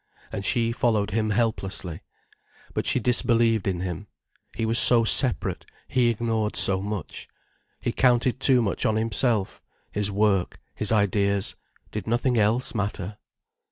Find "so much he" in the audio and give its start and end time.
6.55-7.91